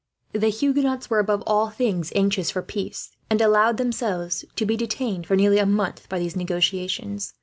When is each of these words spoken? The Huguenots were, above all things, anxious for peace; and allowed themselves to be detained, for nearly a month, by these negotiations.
The 0.33 0.49
Huguenots 0.49 1.11
were, 1.11 1.19
above 1.19 1.43
all 1.45 1.69
things, 1.69 2.11
anxious 2.15 2.49
for 2.49 2.63
peace; 2.63 3.11
and 3.29 3.39
allowed 3.39 3.77
themselves 3.77 4.43
to 4.55 4.65
be 4.65 4.75
detained, 4.75 5.27
for 5.27 5.35
nearly 5.35 5.59
a 5.59 5.65
month, 5.67 6.09
by 6.09 6.17
these 6.17 6.35
negotiations. 6.35 7.35